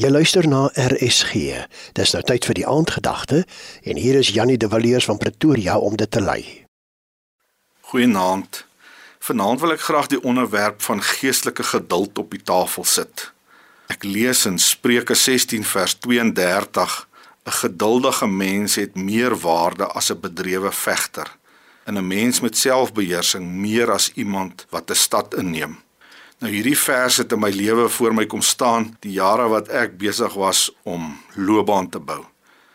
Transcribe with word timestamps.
Jy 0.00 0.08
luister 0.08 0.46
na 0.48 0.70
RSG. 0.80 1.34
Dis 1.92 2.12
nou 2.14 2.20
tyd 2.24 2.46
vir 2.48 2.56
die 2.56 2.64
aandgedagte 2.64 3.42
en 3.84 3.98
hier 4.00 4.16
is 4.16 4.30
Jannie 4.32 4.56
de 4.56 4.68
Villiers 4.72 5.04
van 5.04 5.18
Pretoria 5.20 5.74
om 5.76 5.98
dit 6.00 6.08
te 6.08 6.22
lei. 6.24 6.40
Goeienaand. 7.90 8.62
Vanaand 9.20 9.60
wil 9.60 9.74
ek 9.74 9.84
graag 9.84 10.08
die 10.08 10.22
onderwerp 10.24 10.80
van 10.86 11.04
geestelike 11.04 11.66
geduld 11.74 12.16
op 12.22 12.32
die 12.32 12.40
tafel 12.40 12.88
sit. 12.88 13.26
Ek 13.92 14.06
lees 14.08 14.46
in 14.48 14.56
Spreuke 14.56 15.18
16 15.18 15.68
vers 15.68 15.98
32: 16.00 16.96
'n 17.44 17.58
Geduldige 17.60 18.26
mens 18.26 18.78
het 18.80 18.96
meer 18.96 19.36
waarde 19.36 19.84
as 19.84 20.08
'n 20.08 20.20
bedrewe 20.20 20.72
vegter, 20.72 21.28
en 21.84 22.00
'n 22.00 22.06
mens 22.06 22.40
met 22.40 22.56
selfbeheersing 22.56 23.44
meer 23.44 23.92
as 23.92 24.12
iemand 24.14 24.66
wat 24.70 24.90
'n 24.90 24.94
stad 24.94 25.34
inneem. 25.34 25.76
Nou 26.40 26.48
hierdie 26.48 26.78
vers 26.78 27.18
het 27.20 27.32
in 27.36 27.40
my 27.42 27.50
lewe 27.52 27.82
voor 27.92 28.14
my 28.16 28.24
kom 28.24 28.40
staan 28.40 28.86
die 29.04 29.12
jare 29.18 29.44
wat 29.52 29.66
ek 29.76 29.98
besig 30.00 30.32
was 30.40 30.70
om 30.88 31.10
loopbaan 31.36 31.90
te 31.92 32.00
bou. 32.00 32.22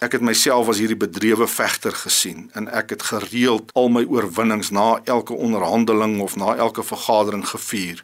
Ek 0.00 0.16
het 0.16 0.24
myself 0.24 0.70
as 0.72 0.78
hierdie 0.80 0.96
bedrewe 0.96 1.44
vegter 1.44 1.92
gesien 1.92 2.46
en 2.56 2.70
ek 2.72 2.94
het 2.94 3.04
gereeld 3.10 3.68
al 3.76 3.92
my 3.92 4.06
oorwinnings 4.08 4.72
na 4.72 5.02
elke 5.04 5.36
onderhandeling 5.36 6.22
of 6.24 6.38
na 6.40 6.54
elke 6.56 6.80
vergadering 6.80 7.44
gevier. 7.50 8.00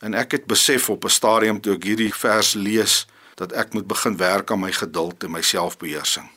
En 0.00 0.16
ek 0.16 0.32
het 0.38 0.48
besef 0.48 0.88
op 0.88 1.04
'n 1.04 1.12
stadium 1.12 1.60
toe 1.60 1.76
ek 1.76 1.84
hierdie 1.84 2.14
vers 2.14 2.54
lees 2.54 3.04
dat 3.34 3.52
ek 3.52 3.76
moet 3.76 3.86
begin 3.86 4.16
werk 4.16 4.50
aan 4.50 4.64
my 4.64 4.72
geduld 4.72 5.24
en 5.24 5.30
my 5.30 5.42
selfbeheersing. 5.42 6.35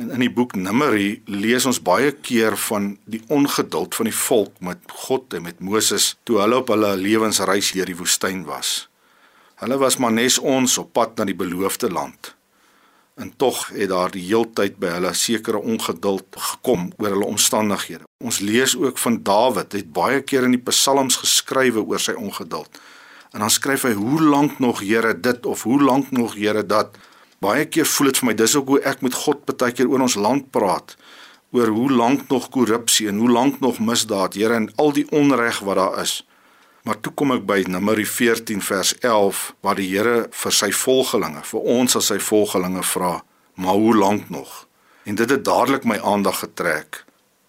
En 0.00 0.08
in 0.14 0.22
die 0.22 0.32
boek 0.32 0.54
Numeri 0.56 1.20
lees 1.28 1.66
ons 1.68 1.78
baie 1.84 2.12
keer 2.24 2.54
van 2.70 2.94
die 3.10 3.20
ongeduld 3.28 3.96
van 3.98 4.08
die 4.08 4.16
volk 4.16 4.54
met 4.64 4.94
God 5.02 5.34
en 5.36 5.44
met 5.44 5.58
Moses 5.60 6.14
toe 6.24 6.38
hulle 6.40 6.62
op 6.62 6.70
hulle 6.72 6.94
lewensreis 6.96 7.74
deur 7.76 7.90
die 7.90 7.98
woestyn 7.98 8.46
was. 8.48 8.86
Hulle 9.60 9.76
was 9.82 9.98
maar 10.00 10.14
nes 10.16 10.38
ons 10.40 10.78
op 10.80 10.94
pad 10.96 11.20
na 11.20 11.26
die 11.28 11.36
beloofde 11.36 11.90
land. 11.92 12.32
En 13.20 13.34
tog 13.36 13.66
het 13.76 13.90
daar 13.92 14.08
die 14.14 14.24
heeltyd 14.24 14.78
by 14.80 14.94
hulle 14.94 15.12
sekere 15.12 15.60
ongeduld 15.60 16.40
gekom 16.48 16.88
oor 16.96 17.18
hulle 17.18 17.28
omstandighede. 17.28 18.08
Ons 18.24 18.40
lees 18.40 18.78
ook 18.80 18.96
van 19.04 19.20
Dawid, 19.26 19.76
het 19.76 19.92
baie 19.92 20.24
keer 20.24 20.48
in 20.48 20.56
die 20.56 20.64
psalms 20.70 21.20
geskrywe 21.20 21.84
oor 21.84 22.00
sy 22.00 22.16
ongeduld. 22.16 22.80
En 23.36 23.44
dan 23.44 23.52
skryf 23.52 23.84
hy: 23.84 23.92
"Hoe 24.00 24.22
lank 24.22 24.58
nog, 24.64 24.80
Here, 24.80 25.12
dit 25.12 25.46
of 25.46 25.68
hoe 25.68 25.82
lank 25.82 26.10
nog, 26.10 26.40
Here, 26.40 26.64
dat?" 26.66 26.96
Baie 27.40 27.64
keer 27.72 27.86
voel 27.88 28.10
dit 28.10 28.18
vir 28.20 28.26
my 28.28 28.32
dis 28.36 28.54
ook 28.58 28.66
hoe 28.68 28.78
ek 28.84 28.98
met 29.00 29.14
God 29.16 29.46
baie 29.48 29.72
keer 29.72 29.88
oor 29.88 30.02
ons 30.04 30.16
land 30.20 30.50
praat 30.52 30.90
oor 31.56 31.70
hoe 31.72 31.86
lank 31.90 32.26
nog 32.28 32.50
korrupsie 32.52 33.06
en 33.08 33.16
hoe 33.18 33.30
lank 33.32 33.62
nog 33.64 33.78
misdaad, 33.80 34.36
Here, 34.36 34.54
en 34.54 34.68
al 34.76 34.92
die 34.92 35.06
onreg 35.08 35.62
wat 35.64 35.80
daar 35.80 35.96
is. 36.02 36.20
Maar 36.84 37.00
toe 37.00 37.14
kom 37.16 37.32
ek 37.32 37.46
by 37.48 37.64
Numeri 37.64 38.04
14 38.04 38.60
vers 38.60 38.92
11 39.00 39.40
waar 39.64 39.80
die 39.80 39.88
Here 39.88 40.28
vir 40.42 40.56
sy 40.58 40.68
volgelinge, 40.82 41.40
vir 41.48 41.72
ons 41.78 41.96
as 41.96 42.12
sy 42.12 42.18
volgelinge 42.20 42.84
vra, 42.92 43.24
"Maar 43.56 43.74
hoe 43.74 43.96
lank 43.96 44.28
nog?" 44.28 44.66
En 45.04 45.14
dit 45.14 45.30
het 45.30 45.44
dadelik 45.44 45.84
my 45.84 45.98
aandag 45.98 46.44
getrek. 46.44 47.04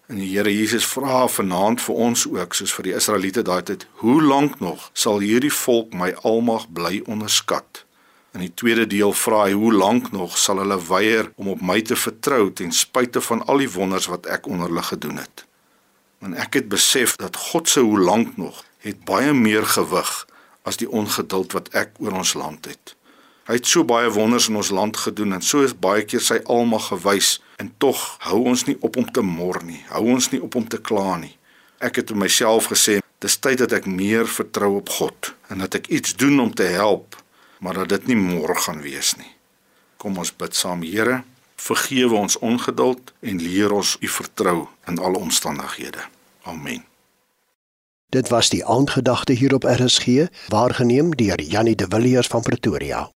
En 0.08 0.16
die 0.16 0.32
Here 0.32 0.56
Jesus 0.56 0.86
vra 0.86 1.28
vanaand 1.28 1.80
vir 1.80 1.94
ons 1.94 2.26
ook 2.26 2.54
soos 2.54 2.72
vir 2.72 2.82
die 2.82 2.94
Israeliete 2.94 3.42
daai 3.42 3.62
tyd, 3.62 3.86
"Hoe 4.00 4.22
lank 4.22 4.60
nog 4.60 4.90
sal 4.92 5.18
hierdie 5.18 5.52
volk 5.52 5.92
my 5.92 6.14
almag 6.22 6.72
bly 6.72 7.02
onderskat?" 7.06 7.84
In 8.32 8.40
die 8.40 8.52
tweede 8.54 8.86
deel 8.88 9.12
vra 9.12 9.42
hy 9.44 9.52
hoe 9.52 9.72
lank 9.76 10.08
nog 10.12 10.38
sal 10.40 10.62
hulle 10.62 10.78
weier 10.88 11.26
om 11.36 11.50
op 11.52 11.60
my 11.60 11.82
te 11.84 11.96
vertrou 12.00 12.46
ten 12.56 12.72
spyte 12.72 13.20
van 13.20 13.44
al 13.44 13.60
die 13.60 13.68
wonders 13.70 14.08
wat 14.08 14.26
ek 14.26 14.48
onder 14.48 14.70
hulle 14.72 14.84
gedoen 14.88 15.20
het. 15.20 15.44
En 16.24 16.32
ek 16.40 16.56
het 16.56 16.70
besef 16.72 17.18
dat 17.20 17.36
God 17.36 17.68
se 17.68 17.84
hoe 17.84 18.00
lank 18.00 18.36
nog 18.40 18.62
het 18.80 19.04
baie 19.04 19.34
meer 19.36 19.66
gewig 19.68 20.12
as 20.64 20.80
die 20.80 20.88
ongeduld 20.88 21.52
wat 21.52 21.68
ek 21.76 21.92
oor 22.00 22.16
ons 22.22 22.32
land 22.38 22.70
het. 22.70 22.96
Hy 23.50 23.58
het 23.58 23.68
so 23.68 23.84
baie 23.84 24.08
wonders 24.14 24.48
in 24.48 24.56
ons 24.56 24.72
land 24.72 24.96
gedoen 24.96 25.36
en 25.36 25.44
so 25.44 25.66
is 25.66 25.76
baie 25.76 26.04
keer 26.08 26.24
sy 26.24 26.40
almag 26.48 26.88
gewys 26.88 27.34
en 27.60 27.72
tog 27.84 28.00
hou 28.24 28.44
ons 28.48 28.64
nie 28.64 28.78
op 28.80 28.96
om 28.96 29.08
te 29.12 29.20
mor 29.20 29.60
nie. 29.66 29.82
Hou 29.92 30.06
ons 30.14 30.30
nie 30.32 30.40
op 30.40 30.56
om 30.56 30.64
te 30.64 30.80
kla 30.80 31.18
nie. 31.20 31.34
Ek 31.82 32.00
het 32.00 32.14
vir 32.14 32.22
myself 32.24 32.70
gesê, 32.72 33.00
dis 33.20 33.36
tyd 33.42 33.60
dat 33.60 33.74
ek 33.76 33.90
meer 33.90 34.30
vertrou 34.30 34.78
op 34.78 34.94
God 34.96 35.34
en 35.50 35.60
dat 35.66 35.76
ek 35.82 35.90
iets 35.92 36.16
doen 36.16 36.40
om 36.40 36.54
te 36.54 36.70
help 36.72 37.18
maar 37.62 37.74
dat 37.74 37.88
dit 37.94 38.06
nie 38.10 38.18
môre 38.18 38.56
gaan 38.58 38.80
wees 38.82 39.14
nie. 39.16 39.30
Kom 40.02 40.18
ons 40.18 40.34
bid 40.34 40.56
saam, 40.58 40.82
Here, 40.82 41.22
vergewe 41.54 42.18
ons 42.18 42.38
ongeduld 42.42 43.12
en 43.20 43.38
leer 43.38 43.72
ons 43.72 43.94
U 44.00 44.08
vertrou 44.10 44.66
in 44.90 44.98
alle 44.98 45.22
omstandighede. 45.22 46.02
Amen. 46.42 46.82
Dit 48.10 48.28
was 48.34 48.50
die 48.50 48.64
aandgedagte 48.66 49.32
hier 49.32 49.54
op 49.54 49.64
RSG, 49.64 50.26
waargeneem 50.48 51.14
deur 51.16 51.40
Janie 51.40 51.78
de 51.78 51.86
Villiers 51.88 52.26
van 52.26 52.42
Pretoria. 52.42 53.12